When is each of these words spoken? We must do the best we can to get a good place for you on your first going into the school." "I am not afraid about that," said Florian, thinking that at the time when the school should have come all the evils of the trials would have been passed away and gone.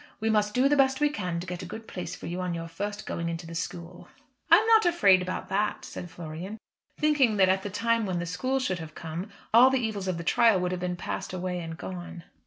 We 0.19 0.31
must 0.31 0.55
do 0.55 0.67
the 0.67 0.75
best 0.75 0.99
we 0.99 1.09
can 1.09 1.39
to 1.39 1.45
get 1.45 1.61
a 1.61 1.65
good 1.67 1.87
place 1.87 2.15
for 2.15 2.25
you 2.25 2.41
on 2.41 2.55
your 2.55 2.67
first 2.67 3.05
going 3.05 3.29
into 3.29 3.45
the 3.45 3.53
school." 3.53 4.07
"I 4.49 4.55
am 4.55 4.65
not 4.65 4.83
afraid 4.87 5.21
about 5.21 5.47
that," 5.49 5.85
said 5.85 6.09
Florian, 6.09 6.57
thinking 6.99 7.37
that 7.37 7.49
at 7.49 7.61
the 7.61 7.69
time 7.69 8.07
when 8.07 8.17
the 8.17 8.25
school 8.25 8.59
should 8.59 8.79
have 8.79 8.95
come 8.95 9.29
all 9.53 9.69
the 9.69 9.77
evils 9.77 10.07
of 10.07 10.17
the 10.17 10.23
trials 10.23 10.59
would 10.63 10.71
have 10.71 10.81
been 10.81 10.95
passed 10.95 11.33
away 11.33 11.59
and 11.59 11.77
gone. 11.77 12.23